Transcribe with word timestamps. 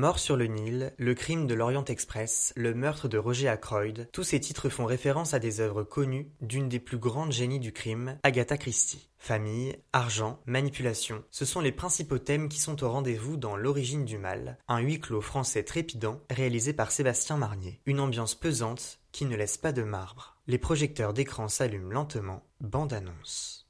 Mort 0.00 0.18
sur 0.18 0.38
le 0.38 0.46
Nil, 0.46 0.94
Le 0.96 1.12
crime 1.12 1.46
de 1.46 1.52
l'Orient 1.52 1.84
Express, 1.84 2.54
Le 2.56 2.72
meurtre 2.72 3.06
de 3.06 3.18
Roger 3.18 3.48
Ackroyd, 3.48 4.08
tous 4.14 4.22
ces 4.22 4.40
titres 4.40 4.70
font 4.70 4.86
référence 4.86 5.34
à 5.34 5.38
des 5.38 5.60
œuvres 5.60 5.82
connues 5.82 6.30
d'une 6.40 6.70
des 6.70 6.80
plus 6.80 6.96
grandes 6.96 7.32
génies 7.32 7.60
du 7.60 7.70
crime, 7.70 8.16
Agatha 8.22 8.56
Christie. 8.56 9.10
Famille, 9.18 9.76
argent, 9.92 10.40
manipulation, 10.46 11.22
ce 11.30 11.44
sont 11.44 11.60
les 11.60 11.70
principaux 11.70 12.16
thèmes 12.16 12.48
qui 12.48 12.60
sont 12.60 12.82
au 12.82 12.88
rendez-vous 12.88 13.36
dans 13.36 13.56
L'origine 13.56 14.06
du 14.06 14.16
mal, 14.16 14.56
un 14.68 14.78
huis 14.78 15.00
clos 15.00 15.20
français 15.20 15.64
trépidant 15.64 16.22
réalisé 16.30 16.72
par 16.72 16.92
Sébastien 16.92 17.36
Marnier. 17.36 17.82
Une 17.84 18.00
ambiance 18.00 18.34
pesante 18.34 19.00
qui 19.12 19.26
ne 19.26 19.36
laisse 19.36 19.58
pas 19.58 19.72
de 19.72 19.82
marbre. 19.82 20.38
Les 20.46 20.56
projecteurs 20.56 21.12
d'écran 21.12 21.48
s'allument 21.48 21.92
lentement, 21.92 22.42
bande 22.62 22.94
annonce. 22.94 23.68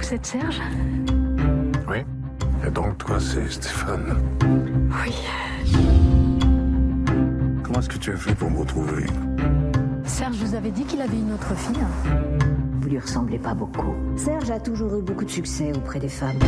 Vous 0.00 0.14
êtes 0.14 0.24
Serge? 0.24 0.62
Oui. 1.86 1.98
Et 2.66 2.70
donc 2.70 2.98
toi, 2.98 3.18
c'est 3.18 3.50
Stéphane. 3.50 4.16
Oui. 4.42 5.14
Comment 7.62 7.78
est-ce 7.80 7.88
que 7.88 7.98
tu 7.98 8.12
as 8.12 8.16
fait 8.16 8.34
pour 8.34 8.50
me 8.50 8.58
retrouver? 8.58 9.06
Serge 10.04 10.36
vous 10.36 10.54
avez 10.54 10.70
dit 10.70 10.84
qu'il 10.84 11.00
avait 11.00 11.16
une 11.16 11.32
autre 11.32 11.54
fille 11.56 11.82
Vous 12.80 12.88
lui 12.88 12.98
ressemblez 12.98 13.38
pas 13.38 13.54
beaucoup. 13.54 13.94
Serge 14.16 14.50
a 14.50 14.60
toujours 14.60 14.96
eu 14.96 15.02
beaucoup 15.02 15.24
de 15.24 15.30
succès 15.30 15.72
auprès 15.74 15.98
des 15.98 16.08
femmes. 16.08 16.38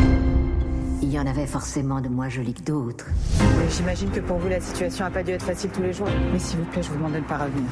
Il 1.01 1.09
y 1.11 1.19
en 1.19 1.25
avait 1.25 1.47
forcément 1.47 1.99
de 1.99 2.07
moins 2.07 2.29
jolies 2.29 2.53
que 2.53 2.61
d'autres. 2.63 3.07
J'imagine 3.69 4.09
que 4.11 4.19
pour 4.19 4.37
vous, 4.37 4.47
la 4.47 4.61
situation 4.61 5.05
n'a 5.05 5.11
pas 5.11 5.23
dû 5.23 5.31
être 5.31 5.43
facile 5.45 5.69
tous 5.71 5.81
les 5.81 5.93
jours. 5.93 6.07
Mais 6.31 6.39
s'il 6.39 6.59
vous 6.59 6.65
plaît, 6.65 6.83
je 6.83 6.89
vous 6.89 6.95
demande 6.95 7.13
de 7.13 7.17
ne 7.17 7.23
pas 7.23 7.39
revenir. 7.39 7.69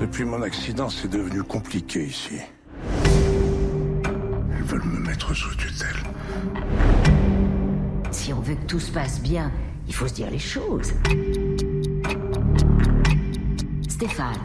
Depuis 0.00 0.24
mon 0.24 0.40
accident, 0.42 0.88
c'est 0.88 1.08
devenu 1.08 1.42
compliqué 1.42 2.04
ici. 2.04 2.38
Ils 4.58 4.64
veulent 4.64 4.84
me 4.84 5.00
mettre 5.06 5.34
sous 5.34 5.54
tutelle. 5.56 5.96
Si 8.20 8.34
on 8.34 8.40
veut 8.40 8.54
que 8.54 8.66
tout 8.66 8.78
se 8.78 8.92
passe 8.92 9.18
bien, 9.22 9.50
il 9.88 9.94
faut 9.94 10.06
se 10.06 10.12
dire 10.12 10.30
les 10.30 10.38
choses. 10.38 10.92
Stéphane, 13.88 14.36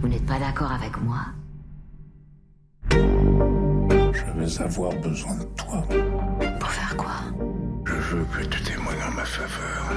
vous 0.00 0.08
n'êtes 0.08 0.24
pas 0.24 0.38
d'accord 0.38 0.72
avec 0.72 0.98
moi? 1.02 1.18
Je 2.90 4.56
vais 4.56 4.62
avoir 4.62 4.90
besoin 5.02 5.34
de 5.34 5.44
toi. 5.54 5.84
Pour 6.58 6.70
faire 6.70 6.96
quoi? 6.96 7.16
Je 7.84 8.16
veux 8.16 8.24
que 8.24 8.44
tu 8.46 8.62
témoignes 8.62 9.02
en 9.06 9.12
ma 9.12 9.26
faveur. 9.26 9.92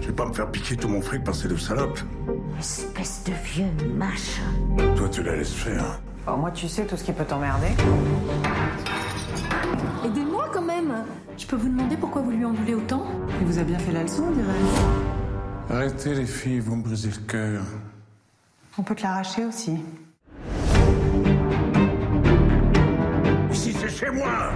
Je 0.00 0.06
vais 0.06 0.14
pas 0.14 0.24
me 0.24 0.32
faire 0.32 0.50
piquer 0.50 0.76
tout 0.78 0.88
mon 0.88 1.02
fric 1.02 1.24
par 1.24 1.34
ces 1.34 1.48
deux 1.48 1.58
salopes? 1.58 2.00
Espèce 2.58 3.22
de 3.26 3.32
vieux 3.44 3.70
machin. 3.94 4.48
Toi, 4.96 5.10
tu 5.10 5.22
la 5.22 5.36
laisses 5.36 5.52
faire. 5.52 6.00
Moi, 6.26 6.50
tu 6.52 6.68
sais 6.68 6.86
tout 6.86 6.96
ce 6.96 7.04
qui 7.04 7.12
peut 7.12 7.26
t'emmerder. 7.26 7.68
Aidez-moi 10.06 10.33
même 10.74 11.04
Je 11.36 11.46
peux 11.46 11.56
vous 11.56 11.68
demander 11.68 11.96
pourquoi 11.96 12.22
vous 12.22 12.30
lui 12.30 12.44
en 12.44 12.52
voulez 12.52 12.74
autant 12.74 13.04
Il 13.40 13.46
vous 13.46 13.58
a 13.58 13.64
bien 13.64 13.78
fait 13.78 13.92
la 13.92 14.02
leçon, 14.02 14.24
on 14.28 14.32
dirait. 14.32 14.48
Arrêtez 15.70 16.14
les 16.14 16.26
filles, 16.26 16.60
vous 16.60 16.76
me 16.76 16.82
brisez 16.82 17.10
le 17.10 17.26
cœur. 17.26 17.62
On 18.76 18.82
peut 18.82 18.94
te 18.94 19.02
l'arracher 19.02 19.44
aussi. 19.44 19.78
Ici, 23.52 23.72
c'est 23.72 23.88
chez 23.88 24.10
moi 24.10 24.50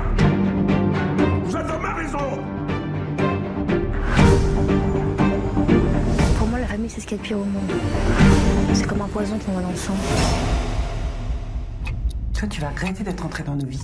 Vous 1.45 1.57
êtes 1.57 1.67
dans 1.67 1.79
ma 1.79 1.95
maison 1.95 2.19
Pour 6.39 6.49
moi, 6.49 6.59
la 6.59 6.67
famille, 6.67 6.91
c'est 6.91 7.01
ce 7.01 7.07
qu'il 7.07 7.17
y 7.17 7.21
a 7.21 7.23
de 7.23 7.29
pire 7.29 7.39
au 7.39 7.45
monde. 7.45 7.73
C'est 8.75 8.87
comme 8.87 9.01
un 9.01 9.09
poison 9.09 9.39
qu'on 9.39 9.53
voit 9.53 9.63
dans 9.63 9.71
le 9.71 9.77
sang. 9.77 9.95
Toi, 12.35 12.49
tu 12.49 12.61
vas 12.61 12.69
regretter 12.69 13.05
d'être 13.05 13.25
entré 13.25 13.43
dans 13.45 13.55
nos 13.57 13.67
vies. 13.67 13.83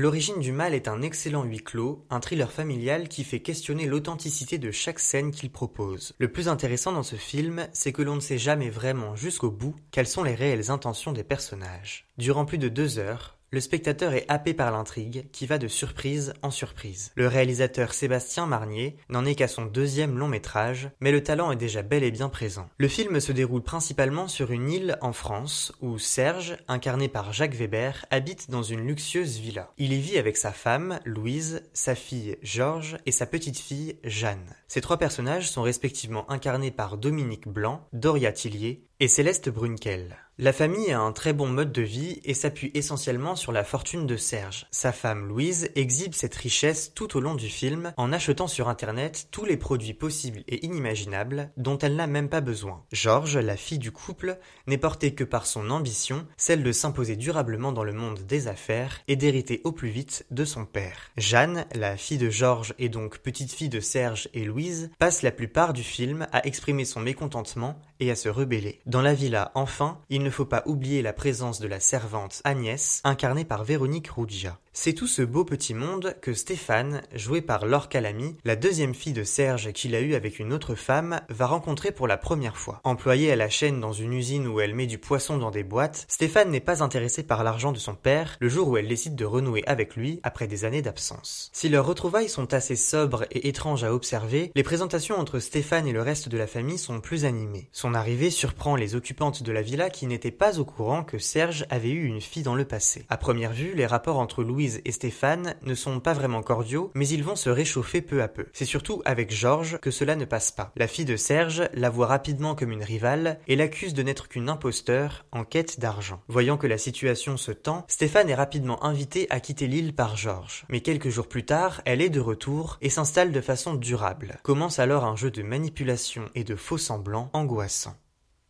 L'origine 0.00 0.40
du 0.40 0.50
mal 0.50 0.72
est 0.72 0.88
un 0.88 1.02
excellent 1.02 1.44
huis 1.44 1.62
clos, 1.62 2.06
un 2.08 2.20
thriller 2.20 2.50
familial 2.50 3.06
qui 3.06 3.22
fait 3.22 3.40
questionner 3.40 3.84
l'authenticité 3.84 4.56
de 4.56 4.70
chaque 4.70 4.98
scène 4.98 5.30
qu'il 5.30 5.50
propose. 5.50 6.14
Le 6.16 6.32
plus 6.32 6.48
intéressant 6.48 6.92
dans 6.92 7.02
ce 7.02 7.16
film, 7.16 7.68
c'est 7.74 7.92
que 7.92 8.00
l'on 8.00 8.14
ne 8.14 8.20
sait 8.20 8.38
jamais 8.38 8.70
vraiment 8.70 9.14
jusqu'au 9.14 9.50
bout 9.50 9.76
quelles 9.90 10.06
sont 10.06 10.22
les 10.22 10.34
réelles 10.34 10.70
intentions 10.70 11.12
des 11.12 11.22
personnages. 11.22 12.06
Durant 12.16 12.46
plus 12.46 12.56
de 12.56 12.70
deux 12.70 12.98
heures, 12.98 13.36
le 13.52 13.60
spectateur 13.60 14.14
est 14.14 14.26
happé 14.28 14.54
par 14.54 14.70
l'intrigue 14.70 15.28
qui 15.32 15.46
va 15.46 15.58
de 15.58 15.66
surprise 15.66 16.34
en 16.42 16.50
surprise. 16.52 17.10
Le 17.16 17.26
réalisateur 17.26 17.94
Sébastien 17.94 18.46
Marnier 18.46 18.96
n'en 19.08 19.24
est 19.24 19.34
qu'à 19.34 19.48
son 19.48 19.64
deuxième 19.64 20.18
long 20.18 20.28
métrage, 20.28 20.90
mais 21.00 21.10
le 21.10 21.22
talent 21.22 21.50
est 21.50 21.56
déjà 21.56 21.82
bel 21.82 22.04
et 22.04 22.12
bien 22.12 22.28
présent. 22.28 22.68
Le 22.78 22.86
film 22.86 23.18
se 23.18 23.32
déroule 23.32 23.62
principalement 23.62 24.28
sur 24.28 24.52
une 24.52 24.70
île 24.70 24.98
en 25.00 25.12
France 25.12 25.72
où 25.80 25.98
Serge, 25.98 26.56
incarné 26.68 27.08
par 27.08 27.32
Jacques 27.32 27.54
Weber, 27.54 28.06
habite 28.10 28.50
dans 28.50 28.62
une 28.62 28.86
luxueuse 28.86 29.38
villa. 29.38 29.72
Il 29.78 29.92
y 29.92 30.00
vit 30.00 30.18
avec 30.18 30.36
sa 30.36 30.52
femme, 30.52 31.00
Louise, 31.04 31.62
sa 31.72 31.96
fille 31.96 32.36
Georges 32.42 32.98
et 33.04 33.12
sa 33.12 33.26
petite 33.26 33.58
fille 33.58 33.98
Jeanne. 34.04 34.54
Ces 34.68 34.80
trois 34.80 34.98
personnages 34.98 35.50
sont 35.50 35.62
respectivement 35.62 36.30
incarnés 36.30 36.70
par 36.70 36.98
Dominique 36.98 37.48
Blanc, 37.48 37.88
Doria 37.92 38.30
Tillier 38.30 38.84
et 39.00 39.08
Céleste 39.08 39.48
Brunkel. 39.48 40.18
La 40.36 40.52
famille 40.52 40.90
a 40.90 41.00
un 41.00 41.12
très 41.12 41.32
bon 41.32 41.48
mode 41.48 41.72
de 41.72 41.82
vie 41.82 42.20
et 42.24 42.32
s'appuie 42.32 42.70
essentiellement 42.74 43.36
sur 43.36 43.52
la 43.52 43.64
fortune 43.64 44.06
de 44.06 44.16
Serge. 44.16 44.66
Sa 44.70 44.92
femme 44.92 45.26
Louise 45.26 45.70
exhibe 45.74 46.14
cette 46.14 46.34
richesse 46.34 46.92
tout 46.94 47.16
au 47.16 47.20
long 47.20 47.34
du 47.34 47.48
film 47.48 47.92
en 47.98 48.12
achetant 48.12 48.46
sur 48.46 48.68
internet 48.68 49.28
tous 49.30 49.44
les 49.44 49.58
produits 49.58 49.92
possibles 49.92 50.42
et 50.48 50.64
inimaginables 50.64 51.50
dont 51.58 51.76
elle 51.78 51.96
n'a 51.96 52.06
même 52.06 52.30
pas 52.30 52.40
besoin. 52.40 52.84
Georges, 52.92 53.36
la 53.36 53.56
fille 53.56 53.78
du 53.78 53.92
couple, 53.92 54.38
n'est 54.66 54.78
portée 54.78 55.14
que 55.14 55.24
par 55.24 55.44
son 55.44 55.70
ambition, 55.70 56.26
celle 56.38 56.62
de 56.62 56.72
s'imposer 56.72 57.16
durablement 57.16 57.72
dans 57.72 57.84
le 57.84 57.92
monde 57.92 58.20
des 58.20 58.48
affaires 58.48 59.00
et 59.08 59.16
d'hériter 59.16 59.60
au 59.64 59.72
plus 59.72 59.90
vite 59.90 60.26
de 60.30 60.46
son 60.46 60.64
père. 60.64 61.10
Jeanne, 61.18 61.66
la 61.74 61.98
fille 61.98 62.18
de 62.18 62.30
Georges 62.30 62.74
et 62.78 62.88
donc 62.88 63.18
petite 63.18 63.52
fille 63.52 63.70
de 63.70 63.80
Serge 63.80 64.28
et 64.32 64.44
Louise, 64.44 64.90
passe 64.98 65.22
la 65.22 65.32
plupart 65.32 65.74
du 65.74 65.82
film 65.82 66.26
à 66.32 66.46
exprimer 66.46 66.86
son 66.86 67.00
mécontentement 67.00 67.78
et 68.00 68.10
à 68.10 68.16
se 68.16 68.28
rebeller. 68.28 68.80
Dans 68.86 69.02
la 69.02 69.14
villa, 69.14 69.52
enfin, 69.54 69.98
il 70.08 70.22
ne 70.22 70.30
faut 70.30 70.44
pas 70.44 70.62
oublier 70.66 71.02
la 71.02 71.12
présence 71.12 71.60
de 71.60 71.68
la 71.68 71.80
servante 71.80 72.40
Agnès, 72.44 73.00
incarnée 73.04 73.44
par 73.44 73.64
Véronique 73.64 74.08
Ruggia. 74.08 74.58
C'est 74.72 74.92
tout 74.92 75.08
ce 75.08 75.22
beau 75.22 75.44
petit 75.44 75.74
monde 75.74 76.14
que 76.22 76.32
Stéphane, 76.32 77.02
joué 77.12 77.40
par 77.40 77.66
Laure 77.66 77.88
Calamy, 77.88 78.36
la 78.44 78.54
deuxième 78.54 78.94
fille 78.94 79.12
de 79.12 79.24
Serge 79.24 79.72
qu'il 79.72 79.96
a 79.96 80.00
eue 80.00 80.14
avec 80.14 80.38
une 80.38 80.52
autre 80.52 80.76
femme, 80.76 81.20
va 81.28 81.46
rencontrer 81.46 81.90
pour 81.90 82.06
la 82.06 82.16
première 82.16 82.56
fois. 82.56 82.80
Employée 82.84 83.32
à 83.32 83.36
la 83.36 83.48
chaîne 83.48 83.80
dans 83.80 83.92
une 83.92 84.12
usine 84.12 84.46
où 84.46 84.60
elle 84.60 84.76
met 84.76 84.86
du 84.86 84.96
poisson 84.96 85.38
dans 85.38 85.50
des 85.50 85.64
boîtes, 85.64 86.04
Stéphane 86.06 86.50
n'est 86.50 86.60
pas 86.60 86.84
intéressé 86.84 87.24
par 87.24 87.42
l'argent 87.42 87.72
de 87.72 87.78
son 87.78 87.96
père 87.96 88.36
le 88.38 88.48
jour 88.48 88.68
où 88.68 88.76
elle 88.76 88.86
décide 88.86 89.16
de 89.16 89.24
renouer 89.24 89.64
avec 89.66 89.96
lui 89.96 90.20
après 90.22 90.46
des 90.46 90.64
années 90.64 90.82
d'absence. 90.82 91.50
Si 91.52 91.68
leurs 91.68 91.86
retrouvailles 91.86 92.28
sont 92.28 92.54
assez 92.54 92.76
sobres 92.76 93.24
et 93.32 93.48
étranges 93.48 93.82
à 93.82 93.92
observer, 93.92 94.52
les 94.54 94.62
présentations 94.62 95.18
entre 95.18 95.40
Stéphane 95.40 95.88
et 95.88 95.92
le 95.92 96.02
reste 96.02 96.28
de 96.28 96.38
la 96.38 96.46
famille 96.46 96.78
sont 96.78 97.00
plus 97.00 97.24
animées. 97.24 97.68
Son 97.72 97.92
arrivée 97.92 98.30
surprend 98.30 98.76
les 98.76 98.94
occupantes 98.94 99.42
de 99.42 99.50
la 99.50 99.62
villa 99.62 99.90
qui 99.90 100.06
n'étaient 100.06 100.30
pas 100.30 100.60
au 100.60 100.64
courant 100.64 101.02
que 101.02 101.18
Serge 101.18 101.66
avait 101.70 101.90
eu 101.90 102.04
une 102.04 102.20
fille 102.20 102.44
dans 102.44 102.54
le 102.54 102.64
passé. 102.64 103.04
À 103.08 103.16
première 103.16 103.52
vue, 103.52 103.74
les 103.74 103.86
rapports 103.86 104.20
entre 104.20 104.44
Louise 104.60 104.82
et 104.84 104.92
Stéphane 104.92 105.54
ne 105.62 105.74
sont 105.74 106.00
pas 106.00 106.12
vraiment 106.12 106.42
cordiaux, 106.42 106.90
mais 106.92 107.08
ils 107.08 107.24
vont 107.24 107.34
se 107.34 107.48
réchauffer 107.48 108.02
peu 108.02 108.22
à 108.22 108.28
peu. 108.28 108.44
C'est 108.52 108.66
surtout 108.66 109.00
avec 109.06 109.30
Georges 109.30 109.78
que 109.80 109.90
cela 109.90 110.16
ne 110.16 110.26
passe 110.26 110.52
pas. 110.52 110.70
La 110.76 110.86
fille 110.86 111.06
de 111.06 111.16
Serge 111.16 111.70
la 111.72 111.88
voit 111.88 112.08
rapidement 112.08 112.54
comme 112.54 112.70
une 112.70 112.84
rivale 112.84 113.40
et 113.48 113.56
l'accuse 113.56 113.94
de 113.94 114.02
n'être 114.02 114.28
qu'une 114.28 114.50
imposteur 114.50 115.24
en 115.32 115.44
quête 115.44 115.80
d'argent. 115.80 116.20
Voyant 116.28 116.58
que 116.58 116.66
la 116.66 116.76
situation 116.76 117.38
se 117.38 117.52
tend, 117.52 117.86
Stéphane 117.88 118.28
est 118.28 118.34
rapidement 118.34 118.84
invité 118.84 119.26
à 119.30 119.40
quitter 119.40 119.66
l'île 119.66 119.94
par 119.94 120.18
Georges. 120.18 120.66
Mais 120.68 120.82
quelques 120.82 121.08
jours 121.08 121.28
plus 121.28 121.46
tard, 121.46 121.80
elle 121.86 122.02
est 122.02 122.10
de 122.10 122.20
retour 122.20 122.76
et 122.82 122.90
s'installe 122.90 123.32
de 123.32 123.40
façon 123.40 123.72
durable. 123.72 124.40
Commence 124.42 124.78
alors 124.78 125.06
un 125.06 125.16
jeu 125.16 125.30
de 125.30 125.42
manipulation 125.42 126.26
et 126.34 126.44
de 126.44 126.54
faux 126.54 126.76
semblants 126.76 127.30
angoissant. 127.32 127.96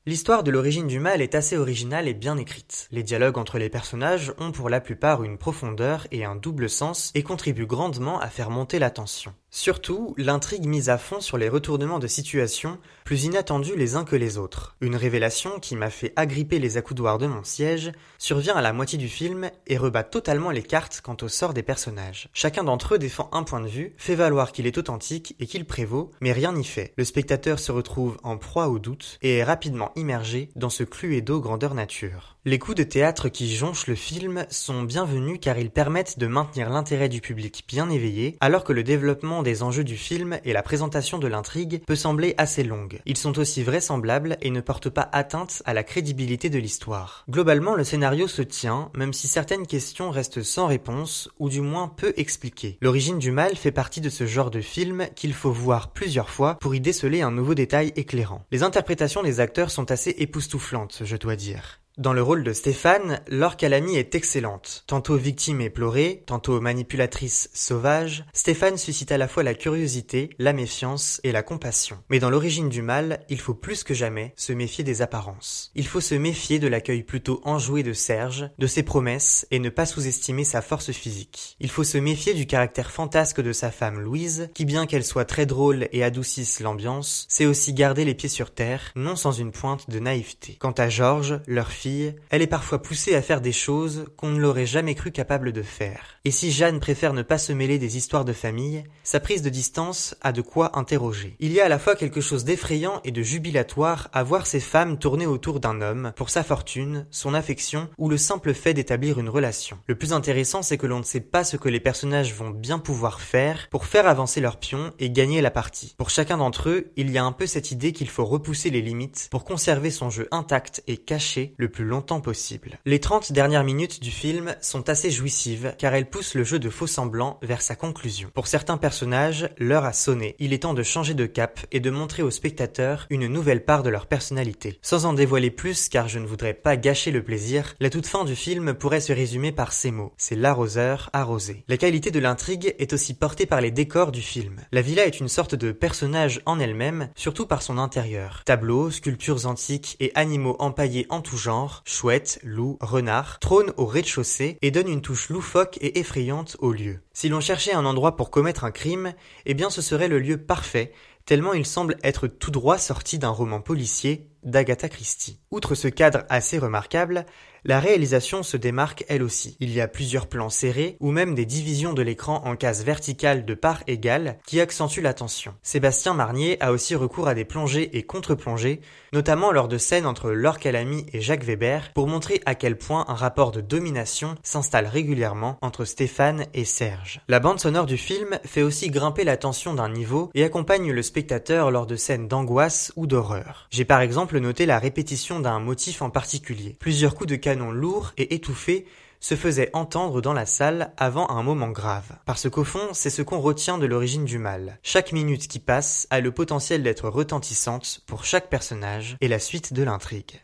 L'histoire 0.06 0.42
de 0.42 0.50
l'origine 0.50 0.86
du 0.86 0.98
mal 0.98 1.20
est 1.20 1.34
assez 1.34 1.58
originale 1.58 2.08
et 2.08 2.14
bien 2.14 2.38
écrite. 2.38 2.88
Les 2.90 3.02
dialogues 3.02 3.36
entre 3.36 3.58
les 3.58 3.68
personnages 3.68 4.32
ont 4.38 4.50
pour 4.50 4.70
la 4.70 4.80
plupart 4.80 5.24
une 5.24 5.36
profondeur 5.36 6.06
et 6.10 6.24
un 6.24 6.36
double 6.36 6.70
sens 6.70 7.12
et 7.14 7.22
contribuent 7.22 7.66
grandement 7.66 8.18
à 8.18 8.28
faire 8.28 8.48
monter 8.48 8.78
la 8.78 8.90
tension. 8.90 9.34
Surtout, 9.52 10.14
l'intrigue 10.16 10.66
mise 10.66 10.90
à 10.90 10.96
fond 10.96 11.20
sur 11.20 11.36
les 11.36 11.48
retournements 11.48 11.98
de 11.98 12.06
situation, 12.06 12.78
plus 13.04 13.24
inattendus 13.24 13.74
les 13.74 13.96
uns 13.96 14.04
que 14.04 14.14
les 14.14 14.38
autres. 14.38 14.76
Une 14.80 14.94
révélation 14.94 15.58
qui 15.58 15.74
m'a 15.74 15.90
fait 15.90 16.12
agripper 16.14 16.60
les 16.60 16.76
accoudoirs 16.76 17.18
de 17.18 17.26
mon 17.26 17.42
siège 17.42 17.90
survient 18.16 18.54
à 18.54 18.62
la 18.62 18.72
moitié 18.72 18.96
du 18.96 19.08
film 19.08 19.50
et 19.66 19.76
rebat 19.76 20.04
totalement 20.04 20.52
les 20.52 20.62
cartes 20.62 21.00
quant 21.02 21.16
au 21.20 21.26
sort 21.26 21.52
des 21.52 21.64
personnages. 21.64 22.28
Chacun 22.32 22.62
d'entre 22.62 22.94
eux 22.94 22.98
défend 22.98 23.28
un 23.32 23.42
point 23.42 23.60
de 23.60 23.66
vue, 23.66 23.92
fait 23.96 24.14
valoir 24.14 24.52
qu'il 24.52 24.68
est 24.68 24.78
authentique 24.78 25.34
et 25.40 25.46
qu'il 25.48 25.64
prévaut, 25.64 26.12
mais 26.20 26.30
rien 26.30 26.52
n'y 26.52 26.64
fait. 26.64 26.92
Le 26.96 27.04
spectateur 27.04 27.58
se 27.58 27.72
retrouve 27.72 28.18
en 28.22 28.36
proie 28.36 28.68
au 28.68 28.78
doute 28.78 29.18
et 29.20 29.38
est 29.38 29.44
rapidement 29.44 29.90
immergé 29.96 30.50
dans 30.54 30.70
ce 30.70 30.84
cluedo 30.84 31.40
grandeur 31.40 31.74
nature. 31.74 32.36
Les 32.46 32.58
coups 32.58 32.78
de 32.78 32.84
théâtre 32.84 33.28
qui 33.28 33.54
jonchent 33.54 33.86
le 33.86 33.94
film 33.94 34.46
sont 34.48 34.82
bienvenus 34.82 35.38
car 35.42 35.58
ils 35.58 35.70
permettent 35.70 36.18
de 36.18 36.26
maintenir 36.26 36.70
l'intérêt 36.70 37.10
du 37.10 37.20
public 37.20 37.64
bien 37.68 37.90
éveillé 37.90 38.38
alors 38.40 38.64
que 38.64 38.72
le 38.72 38.82
développement 38.82 39.39
des 39.42 39.62
enjeux 39.62 39.84
du 39.84 39.96
film 39.96 40.38
et 40.44 40.52
la 40.52 40.62
présentation 40.62 41.18
de 41.18 41.26
l'intrigue 41.26 41.82
peut 41.86 41.96
sembler 41.96 42.34
assez 42.38 42.62
longue. 42.62 43.00
Ils 43.06 43.16
sont 43.16 43.38
aussi 43.38 43.62
vraisemblables 43.62 44.36
et 44.40 44.50
ne 44.50 44.60
portent 44.60 44.90
pas 44.90 45.08
atteinte 45.12 45.62
à 45.66 45.74
la 45.74 45.82
crédibilité 45.82 46.50
de 46.50 46.58
l'histoire. 46.58 47.24
Globalement, 47.28 47.74
le 47.74 47.84
scénario 47.84 48.28
se 48.28 48.42
tient, 48.42 48.90
même 48.94 49.12
si 49.12 49.28
certaines 49.28 49.66
questions 49.66 50.10
restent 50.10 50.42
sans 50.42 50.66
réponse, 50.66 51.28
ou 51.38 51.48
du 51.48 51.60
moins 51.60 51.88
peu 51.88 52.12
expliquées. 52.16 52.78
L'origine 52.80 53.18
du 53.18 53.30
mal 53.30 53.56
fait 53.56 53.72
partie 53.72 54.00
de 54.00 54.10
ce 54.10 54.26
genre 54.26 54.50
de 54.50 54.60
film 54.60 55.06
qu'il 55.14 55.34
faut 55.34 55.52
voir 55.52 55.92
plusieurs 55.92 56.30
fois 56.30 56.56
pour 56.60 56.74
y 56.74 56.80
déceler 56.80 57.22
un 57.22 57.30
nouveau 57.30 57.54
détail 57.54 57.92
éclairant. 57.96 58.44
Les 58.50 58.62
interprétations 58.62 59.22
des 59.22 59.40
acteurs 59.40 59.70
sont 59.70 59.90
assez 59.90 60.14
époustouflantes, 60.18 61.02
je 61.04 61.16
dois 61.16 61.36
dire. 61.36 61.80
Dans 62.00 62.14
le 62.14 62.22
rôle 62.22 62.44
de 62.44 62.54
Stéphane, 62.54 63.20
Laure 63.28 63.58
Calamy 63.58 63.96
est 63.96 64.14
excellente. 64.14 64.84
Tantôt 64.86 65.18
victime 65.18 65.60
et 65.60 65.68
pleurée, 65.68 66.22
tantôt 66.24 66.58
manipulatrice 66.58 67.50
sauvage, 67.52 68.24
Stéphane 68.32 68.78
suscite 68.78 69.12
à 69.12 69.18
la 69.18 69.28
fois 69.28 69.42
la 69.42 69.52
curiosité, 69.52 70.30
la 70.38 70.54
méfiance 70.54 71.20
et 71.24 71.30
la 71.30 71.42
compassion. 71.42 71.98
Mais 72.08 72.18
dans 72.18 72.30
l'origine 72.30 72.70
du 72.70 72.80
mal, 72.80 73.20
il 73.28 73.38
faut 73.38 73.52
plus 73.52 73.84
que 73.84 73.92
jamais 73.92 74.32
se 74.36 74.54
méfier 74.54 74.82
des 74.82 75.02
apparences. 75.02 75.72
Il 75.74 75.86
faut 75.86 76.00
se 76.00 76.14
méfier 76.14 76.58
de 76.58 76.68
l'accueil 76.68 77.02
plutôt 77.02 77.42
enjoué 77.44 77.82
de 77.82 77.92
Serge, 77.92 78.48
de 78.56 78.66
ses 78.66 78.82
promesses 78.82 79.46
et 79.50 79.58
ne 79.58 79.68
pas 79.68 79.84
sous-estimer 79.84 80.44
sa 80.44 80.62
force 80.62 80.92
physique. 80.92 81.58
Il 81.60 81.70
faut 81.70 81.84
se 81.84 81.98
méfier 81.98 82.32
du 82.32 82.46
caractère 82.46 82.90
fantasque 82.90 83.42
de 83.42 83.52
sa 83.52 83.70
femme 83.70 84.00
Louise, 84.00 84.48
qui 84.54 84.64
bien 84.64 84.86
qu'elle 84.86 85.04
soit 85.04 85.26
très 85.26 85.44
drôle 85.44 85.86
et 85.92 86.02
adoucisse 86.02 86.60
l'ambiance, 86.60 87.26
sait 87.28 87.44
aussi 87.44 87.74
garder 87.74 88.06
les 88.06 88.14
pieds 88.14 88.30
sur 88.30 88.54
terre, 88.54 88.90
non 88.96 89.16
sans 89.16 89.32
une 89.32 89.52
pointe 89.52 89.90
de 89.90 89.98
naïveté. 89.98 90.56
Quant 90.58 90.70
à 90.70 90.88
Georges, 90.88 91.42
leur 91.46 91.70
fille, 91.70 91.89
elle 92.30 92.42
est 92.42 92.46
parfois 92.46 92.82
poussée 92.82 93.14
à 93.14 93.22
faire 93.22 93.40
des 93.40 93.52
choses 93.52 94.06
qu'on 94.16 94.30
ne 94.30 94.40
l'aurait 94.40 94.66
jamais 94.66 94.94
cru 94.94 95.10
capable 95.10 95.52
de 95.52 95.62
faire. 95.62 96.18
Et 96.24 96.30
si 96.30 96.52
Jeanne 96.52 96.80
préfère 96.80 97.12
ne 97.12 97.22
pas 97.22 97.38
se 97.38 97.52
mêler 97.52 97.78
des 97.78 97.96
histoires 97.96 98.24
de 98.24 98.32
famille, 98.32 98.84
sa 99.04 99.20
prise 99.20 99.42
de 99.42 99.48
distance 99.48 100.14
a 100.20 100.32
de 100.32 100.42
quoi 100.42 100.78
interroger. 100.78 101.36
Il 101.40 101.52
y 101.52 101.60
a 101.60 101.66
à 101.66 101.68
la 101.68 101.78
fois 101.78 101.96
quelque 101.96 102.20
chose 102.20 102.44
d'effrayant 102.44 103.00
et 103.04 103.10
de 103.10 103.22
jubilatoire 103.22 104.08
à 104.12 104.22
voir 104.22 104.46
ces 104.46 104.60
femmes 104.60 104.98
tourner 104.98 105.26
autour 105.26 105.60
d'un 105.60 105.80
homme 105.80 106.12
pour 106.16 106.30
sa 106.30 106.42
fortune, 106.42 107.06
son 107.10 107.34
affection 107.34 107.88
ou 107.98 108.08
le 108.08 108.18
simple 108.18 108.54
fait 108.54 108.74
d'établir 108.74 109.18
une 109.18 109.28
relation. 109.28 109.78
Le 109.86 109.94
plus 109.94 110.12
intéressant, 110.12 110.62
c'est 110.62 110.78
que 110.78 110.86
l'on 110.86 110.98
ne 110.98 111.04
sait 111.04 111.20
pas 111.20 111.44
ce 111.44 111.56
que 111.56 111.68
les 111.68 111.80
personnages 111.80 112.34
vont 112.34 112.50
bien 112.50 112.78
pouvoir 112.78 113.20
faire 113.20 113.68
pour 113.70 113.86
faire 113.86 114.06
avancer 114.06 114.40
leurs 114.40 114.58
pions 114.58 114.92
et 114.98 115.10
gagner 115.10 115.40
la 115.40 115.50
partie. 115.50 115.94
Pour 115.96 116.10
chacun 116.10 116.36
d'entre 116.36 116.68
eux, 116.68 116.92
il 116.96 117.10
y 117.10 117.18
a 117.18 117.24
un 117.24 117.32
peu 117.32 117.46
cette 117.46 117.70
idée 117.70 117.92
qu'il 117.92 118.08
faut 118.08 118.24
repousser 118.24 118.70
les 118.70 118.82
limites 118.82 119.28
pour 119.30 119.44
conserver 119.44 119.90
son 119.90 120.10
jeu 120.10 120.28
intact 120.30 120.82
et 120.86 120.96
caché 120.96 121.54
le 121.56 121.69
plus 121.70 121.84
longtemps 121.84 122.20
possible. 122.20 122.78
Les 122.84 123.00
30 123.00 123.32
dernières 123.32 123.64
minutes 123.64 124.00
du 124.02 124.10
film 124.10 124.54
sont 124.60 124.88
assez 124.88 125.10
jouissives 125.10 125.74
car 125.78 125.94
elles 125.94 126.10
poussent 126.10 126.34
le 126.34 126.44
jeu 126.44 126.58
de 126.58 126.70
faux 126.70 126.86
semblants 126.86 127.38
vers 127.42 127.62
sa 127.62 127.76
conclusion. 127.76 128.30
Pour 128.34 128.46
certains 128.46 128.76
personnages, 128.76 129.48
l'heure 129.58 129.84
a 129.84 129.92
sonné. 129.92 130.36
Il 130.38 130.52
est 130.52 130.62
temps 130.62 130.74
de 130.74 130.82
changer 130.82 131.14
de 131.14 131.26
cap 131.26 131.60
et 131.72 131.80
de 131.80 131.90
montrer 131.90 132.22
aux 132.22 132.30
spectateurs 132.30 133.06
une 133.10 133.26
nouvelle 133.26 133.64
part 133.64 133.82
de 133.82 133.90
leur 133.90 134.06
personnalité. 134.06 134.78
Sans 134.82 135.06
en 135.06 135.12
dévoiler 135.12 135.50
plus 135.50 135.88
car 135.88 136.08
je 136.08 136.18
ne 136.18 136.26
voudrais 136.26 136.54
pas 136.54 136.76
gâcher 136.76 137.10
le 137.10 137.22
plaisir, 137.22 137.74
la 137.80 137.90
toute 137.90 138.06
fin 138.06 138.24
du 138.24 138.36
film 138.36 138.74
pourrait 138.74 139.00
se 139.00 139.12
résumer 139.12 139.52
par 139.52 139.72
ces 139.72 139.90
mots. 139.90 140.12
C'est 140.16 140.36
l'arroseur 140.36 141.10
arrosé. 141.12 141.64
La 141.68 141.76
qualité 141.76 142.10
de 142.10 142.18
l'intrigue 142.18 142.74
est 142.78 142.92
aussi 142.92 143.14
portée 143.14 143.46
par 143.46 143.60
les 143.60 143.70
décors 143.70 144.12
du 144.12 144.22
film. 144.22 144.60
La 144.72 144.82
villa 144.82 145.06
est 145.06 145.20
une 145.20 145.28
sorte 145.28 145.54
de 145.54 145.72
personnage 145.72 146.40
en 146.46 146.58
elle-même, 146.58 147.08
surtout 147.14 147.46
par 147.46 147.62
son 147.62 147.78
intérieur. 147.78 148.42
Tableaux, 148.44 148.90
sculptures 148.90 149.46
antiques 149.46 149.96
et 150.00 150.12
animaux 150.14 150.56
empaillés 150.58 151.06
en 151.10 151.20
tout 151.20 151.36
genre 151.36 151.59
chouette, 151.84 152.40
loup, 152.42 152.78
renard, 152.80 153.38
trône 153.38 153.72
au 153.76 153.86
rez-de-chaussée 153.86 154.58
et 154.62 154.70
donne 154.70 154.88
une 154.88 155.02
touche 155.02 155.28
loufoque 155.28 155.78
et 155.80 155.98
effrayante 155.98 156.56
au 156.60 156.72
lieu. 156.72 157.00
Si 157.12 157.28
l'on 157.28 157.40
cherchait 157.40 157.74
un 157.74 157.84
endroit 157.84 158.16
pour 158.16 158.30
commettre 158.30 158.64
un 158.64 158.70
crime, 158.70 159.12
eh 159.46 159.54
bien 159.54 159.70
ce 159.70 159.82
serait 159.82 160.08
le 160.08 160.18
lieu 160.18 160.36
parfait, 160.36 160.92
tellement 161.26 161.52
il 161.52 161.66
semble 161.66 161.96
être 162.02 162.26
tout 162.26 162.50
droit 162.50 162.78
sorti 162.78 163.18
d'un 163.18 163.28
roman 163.28 163.60
policier 163.60 164.29
d'Agatha 164.42 164.88
Christie. 164.88 165.40
Outre 165.50 165.74
ce 165.74 165.88
cadre 165.88 166.24
assez 166.28 166.58
remarquable, 166.58 167.26
la 167.64 167.78
réalisation 167.78 168.42
se 168.42 168.56
démarque 168.56 169.04
elle 169.08 169.22
aussi. 169.22 169.56
Il 169.60 169.70
y 169.70 169.80
a 169.80 169.88
plusieurs 169.88 170.28
plans 170.28 170.48
serrés 170.48 170.96
ou 171.00 171.10
même 171.10 171.34
des 171.34 171.44
divisions 171.44 171.92
de 171.92 172.02
l'écran 172.02 172.42
en 172.46 172.56
cases 172.56 172.84
verticales 172.84 173.44
de 173.44 173.54
part 173.54 173.82
égale 173.86 174.38
qui 174.46 174.60
accentuent 174.60 175.02
l'attention. 175.02 175.54
Sébastien 175.62 176.14
Marnier 176.14 176.56
a 176.62 176.72
aussi 176.72 176.94
recours 176.94 177.28
à 177.28 177.34
des 177.34 177.44
plongées 177.44 177.98
et 177.98 178.02
contre-plongées, 178.02 178.80
notamment 179.12 179.52
lors 179.52 179.68
de 179.68 179.76
scènes 179.76 180.06
entre 180.06 180.30
Laure 180.30 180.58
Calamy 180.58 181.06
et 181.12 181.20
Jacques 181.20 181.44
Weber 181.44 181.92
pour 181.92 182.06
montrer 182.06 182.40
à 182.46 182.54
quel 182.54 182.78
point 182.78 183.04
un 183.08 183.14
rapport 183.14 183.50
de 183.50 183.60
domination 183.60 184.36
s'installe 184.42 184.86
régulièrement 184.86 185.58
entre 185.60 185.84
Stéphane 185.84 186.46
et 186.54 186.64
Serge. 186.64 187.20
La 187.28 187.40
bande 187.40 187.60
sonore 187.60 187.86
du 187.86 187.98
film 187.98 188.38
fait 188.44 188.62
aussi 188.62 188.88
grimper 188.88 189.24
la 189.24 189.36
tension 189.36 189.74
d'un 189.74 189.90
niveau 189.90 190.30
et 190.34 190.44
accompagne 190.44 190.92
le 190.92 191.02
spectateur 191.02 191.70
lors 191.70 191.86
de 191.86 191.96
scènes 191.96 192.28
d'angoisse 192.28 192.92
ou 192.96 193.06
d'horreur. 193.06 193.68
J'ai 193.70 193.84
par 193.84 194.00
exemple 194.00 194.29
noté 194.38 194.66
la 194.66 194.78
répétition 194.78 195.40
d'un 195.40 195.58
motif 195.58 196.02
en 196.02 196.10
particulier. 196.10 196.76
Plusieurs 196.78 197.14
coups 197.14 197.30
de 197.30 197.36
canon 197.36 197.72
lourds 197.72 198.12
et 198.16 198.34
étouffés 198.34 198.86
se 199.20 199.34
faisaient 199.34 199.70
entendre 199.74 200.20
dans 200.20 200.32
la 200.32 200.46
salle 200.46 200.92
avant 200.96 201.28
un 201.30 201.42
moment 201.42 201.70
grave. 201.70 202.16
Parce 202.24 202.48
qu'au 202.48 202.64
fond, 202.64 202.88
c'est 202.92 203.10
ce 203.10 203.22
qu'on 203.22 203.40
retient 203.40 203.78
de 203.78 203.86
l'origine 203.86 204.24
du 204.24 204.38
mal. 204.38 204.78
Chaque 204.82 205.12
minute 205.12 205.46
qui 205.46 205.58
passe 205.58 206.06
a 206.10 206.20
le 206.20 206.32
potentiel 206.32 206.82
d'être 206.82 207.08
retentissante 207.08 208.00
pour 208.06 208.24
chaque 208.24 208.48
personnage 208.48 209.16
et 209.20 209.28
la 209.28 209.38
suite 209.38 209.72
de 209.72 209.82
l'intrigue. 209.82 210.40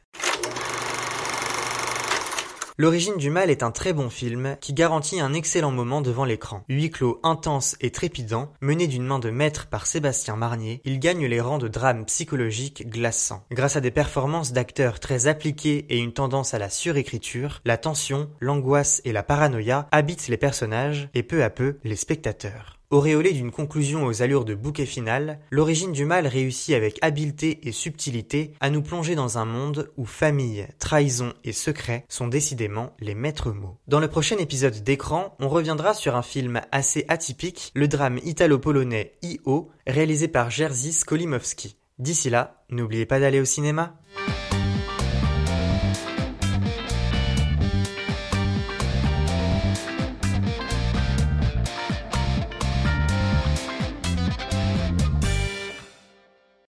L'origine 2.78 3.16
du 3.16 3.30
mal 3.30 3.48
est 3.48 3.62
un 3.62 3.70
très 3.70 3.94
bon 3.94 4.10
film 4.10 4.58
qui 4.60 4.74
garantit 4.74 5.18
un 5.18 5.32
excellent 5.32 5.70
moment 5.70 6.02
devant 6.02 6.26
l'écran. 6.26 6.62
Huis 6.68 6.90
clos 6.90 7.20
intense 7.22 7.74
et 7.80 7.90
trépidant, 7.90 8.52
mené 8.60 8.86
d'une 8.86 9.06
main 9.06 9.18
de 9.18 9.30
maître 9.30 9.66
par 9.66 9.86
Sébastien 9.86 10.36
Marnier, 10.36 10.82
il 10.84 11.00
gagne 11.00 11.24
les 11.24 11.40
rangs 11.40 11.56
de 11.56 11.68
drame 11.68 12.04
psychologique 12.04 12.86
glaçant. 12.90 13.46
Grâce 13.50 13.76
à 13.76 13.80
des 13.80 13.90
performances 13.90 14.52
d'acteurs 14.52 15.00
très 15.00 15.26
appliquées 15.26 15.86
et 15.88 15.96
une 15.96 16.12
tendance 16.12 16.52
à 16.52 16.58
la 16.58 16.68
surécriture, 16.68 17.62
la 17.64 17.78
tension, 17.78 18.28
l'angoisse 18.40 19.00
et 19.06 19.12
la 19.12 19.22
paranoïa 19.22 19.88
habitent 19.90 20.28
les 20.28 20.36
personnages 20.36 21.08
et 21.14 21.22
peu 21.22 21.42
à 21.42 21.48
peu 21.48 21.78
les 21.82 21.96
spectateurs. 21.96 22.75
Auréolé 22.90 23.32
d'une 23.32 23.50
conclusion 23.50 24.04
aux 24.04 24.22
allures 24.22 24.44
de 24.44 24.54
bouquet 24.54 24.86
final, 24.86 25.40
l'origine 25.50 25.92
du 25.92 26.04
mal 26.04 26.26
réussit 26.28 26.74
avec 26.74 26.98
habileté 27.02 27.66
et 27.66 27.72
subtilité 27.72 28.52
à 28.60 28.70
nous 28.70 28.82
plonger 28.82 29.16
dans 29.16 29.38
un 29.38 29.44
monde 29.44 29.90
où 29.96 30.04
famille, 30.04 30.68
trahison 30.78 31.32
et 31.42 31.52
secret 31.52 32.04
sont 32.08 32.28
décidément 32.28 32.92
les 33.00 33.16
maîtres 33.16 33.50
mots. 33.50 33.78
Dans 33.88 33.98
le 33.98 34.08
prochain 34.08 34.36
épisode 34.38 34.84
d'écran, 34.84 35.34
on 35.40 35.48
reviendra 35.48 35.94
sur 35.94 36.14
un 36.14 36.22
film 36.22 36.60
assez 36.70 37.04
atypique, 37.08 37.72
le 37.74 37.88
drame 37.88 38.18
italo-polonais 38.24 39.14
I.O., 39.22 39.70
réalisé 39.86 40.28
par 40.28 40.50
Jerzy 40.50 40.92
Skolimowski. 40.92 41.76
D'ici 41.98 42.30
là, 42.30 42.62
n'oubliez 42.70 43.06
pas 43.06 43.18
d'aller 43.18 43.40
au 43.40 43.44
cinéma. 43.44 43.98